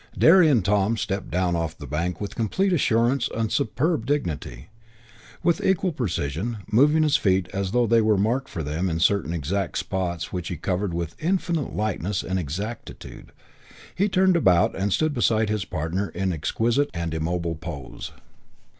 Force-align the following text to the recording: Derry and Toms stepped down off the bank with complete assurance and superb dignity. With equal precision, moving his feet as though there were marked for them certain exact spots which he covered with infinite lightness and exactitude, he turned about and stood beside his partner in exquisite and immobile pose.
Derry 0.17 0.49
and 0.49 0.65
Toms 0.65 0.99
stepped 0.99 1.29
down 1.29 1.55
off 1.55 1.77
the 1.77 1.85
bank 1.85 2.19
with 2.19 2.33
complete 2.33 2.73
assurance 2.73 3.29
and 3.37 3.51
superb 3.51 4.07
dignity. 4.07 4.69
With 5.43 5.63
equal 5.63 5.91
precision, 5.91 6.57
moving 6.71 7.03
his 7.03 7.17
feet 7.17 7.47
as 7.53 7.69
though 7.69 7.85
there 7.85 8.03
were 8.03 8.17
marked 8.17 8.49
for 8.49 8.63
them 8.63 8.99
certain 8.99 9.31
exact 9.31 9.77
spots 9.77 10.33
which 10.33 10.47
he 10.47 10.57
covered 10.57 10.95
with 10.95 11.15
infinite 11.23 11.75
lightness 11.75 12.23
and 12.23 12.39
exactitude, 12.39 13.31
he 13.93 14.09
turned 14.09 14.35
about 14.35 14.75
and 14.75 14.91
stood 14.91 15.13
beside 15.13 15.49
his 15.51 15.65
partner 15.65 16.09
in 16.09 16.33
exquisite 16.33 16.89
and 16.95 17.13
immobile 17.13 17.53
pose. 17.53 18.11